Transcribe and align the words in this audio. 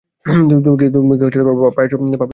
তুমি 0.93 1.15
কি 1.23 1.39
puppet 1.61 1.87
show 1.91 1.97
দেখাচ্ছো? 2.05 2.27